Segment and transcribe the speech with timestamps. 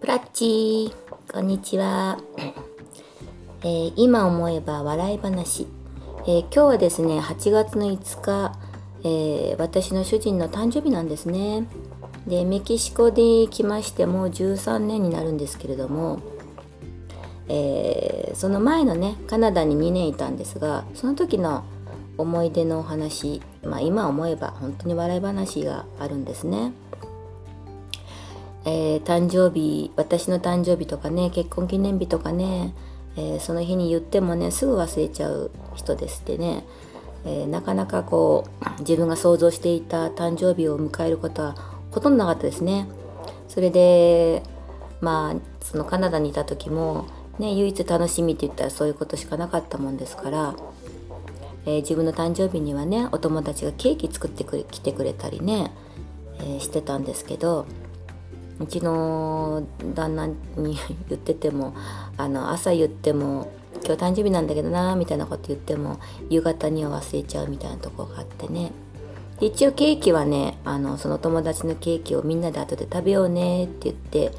[0.00, 0.94] プラッチ
[1.30, 2.18] こんにちは、
[3.60, 5.66] えー、今思えば笑い話、
[6.22, 8.58] えー、今日はですね8月の5日、
[9.04, 11.66] えー、私の主人の誕生日なんですね。
[12.26, 16.20] でメキシコで来ましてもう13年になるんですけれども、
[17.48, 21.62] えその前のねカナダに2年いたんですがその時の
[22.16, 26.72] 思い出のお話、まあ、今思えば本当に笑い話があるんですね。
[28.64, 32.74] えー、誕生日私の誕生日とかね結婚記念日とかね、
[33.16, 36.64] えー、その日に言ってもねすぐ忘れちゃう人ですってね、
[37.24, 38.46] えー、なかなかこ
[38.78, 41.54] う自分が想像していた誕生日を迎えることは
[41.90, 42.86] ほとんどなかったですね。
[43.48, 44.42] それで
[45.00, 47.06] まあそのカナダにいた時も、
[47.38, 50.54] ね、唯一楽しみって言ったらそういうことしかなかったもんですから、
[51.66, 55.72] え自分の誕生日にはねお友達がケーキ作ってくれ来てくれたりね、
[56.38, 57.66] えしてたんですけど
[58.60, 60.36] うちの旦那に
[61.08, 61.74] 言ってても
[62.16, 63.50] あの朝言っても
[63.84, 68.72] 「今日誕生日なんだけどな」みたいなこと言っても夕方には忘れちゃうみたいなとこがあってね。
[69.40, 74.32] 一応ケーキはねあのその友達のケーキをみんなで後で食べようねって言って、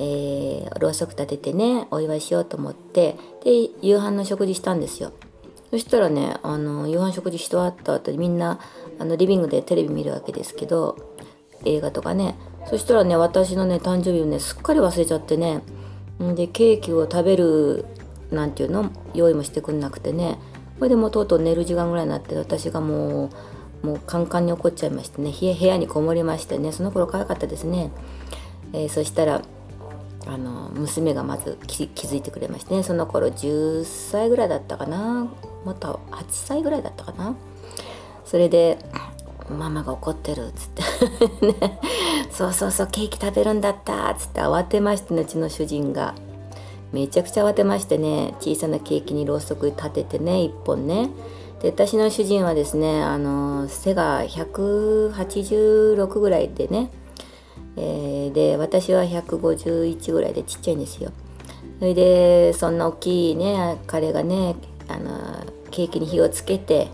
[0.00, 5.12] えー、ろうそく立ててねお祝いしようと思ってで夕飯の食事したんですよ。
[5.70, 8.58] そしたらねあの夕飯食事し終わった後にみんな
[8.98, 11.11] あのリビングでテレビ見るわけですけど
[11.64, 12.36] 映画とかね。
[12.68, 15.62] そしたらね私のね誕生日をねすっかり忘れちゃってね。
[16.34, 17.84] でケーキを食べる
[18.30, 18.90] なんていうの？
[19.14, 20.38] 用意もしてくんなくてね。
[20.78, 23.30] これでもうとうとう寝る時間ぐらいになって私がも
[23.82, 25.32] うもうカンカンに怒っちゃいましてね。
[25.32, 26.72] 部屋にこもりましてね。
[26.72, 27.90] その頃可愛かったですね、
[28.72, 29.42] えー、そしたら
[30.26, 32.84] あの娘がまず気づいてくれましてね。
[32.84, 35.28] その頃10歳ぐらいだったかな。
[35.64, 37.34] もっと8歳ぐらいだったかな。
[38.24, 38.78] それで
[39.50, 40.81] ママが怒ってるっつって、
[42.30, 46.14] そうそうそうケーキ食べるんだったっつって慌てましてねうちの主人が。
[46.92, 51.08] めちゃくちゃ慌てましてね小さなケーキにろうそく立ててね1本ね。
[51.62, 56.90] で私の主人はですねあの背が186ぐらいでね、
[57.76, 61.12] えー、で私は151ぐらいでちっちゃいんですよ。
[61.78, 64.56] それでそんな大きいね彼がね
[64.88, 66.88] あのケーキに火をつけて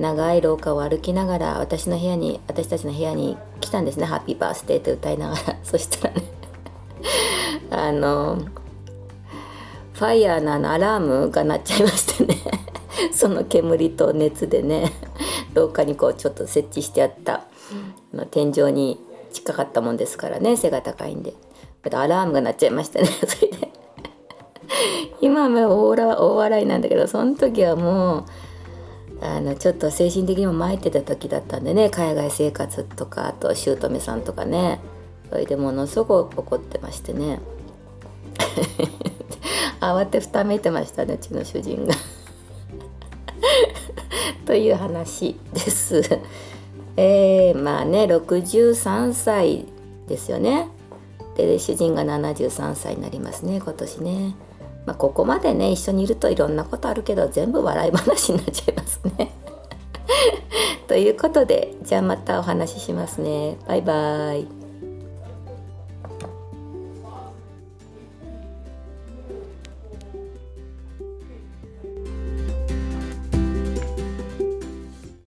[0.00, 5.56] 長い廊下を歩きながら私の部屋に私たちの部屋に来たんですね「ハッピーバースデー」と歌いながら。
[5.62, 6.22] そしたらね
[7.70, 8.38] あの
[9.92, 12.36] ファイヤーのあのアラームが鳴っちゃいましてね。
[13.12, 14.90] その煙と熱でね
[15.52, 17.44] 廊下にこうちょっと設置してあった
[18.14, 18.98] の天井に
[19.32, 21.34] 近かったもんですからね背が高いんで。
[21.82, 23.06] アラームが鳴っちゃいましたね。
[23.06, 23.70] それで
[25.20, 28.24] 今は大笑いなんだけどその時はもう
[29.22, 34.80] あのちょっと精神的にも参ってた時だったんでね海外生活とかあと姑さんとかね
[35.28, 37.40] それでものすごく怒ってましてね
[39.80, 41.94] 慌てふためいてましたねうちの主人が
[44.46, 46.02] という話です。
[46.96, 49.66] えー、まあね63歳
[50.08, 50.68] ですよね。
[51.36, 54.34] で主人が73歳になりますね今年ね。
[54.86, 59.32] まあ、ここまでね一緒にいるといろんなことあるけど全部笑い話になっちゃいますね。
[60.88, 63.56] ということでじゃあまたお話ししますね。
[63.66, 64.59] バイバイ。